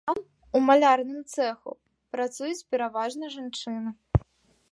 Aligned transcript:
Там, 0.09 0.17
у 0.59 0.59
малярным 0.67 1.19
цэху, 1.33 1.71
працуюць 2.17 2.67
пераважна 2.71 3.25
жанчыны. 3.37 3.89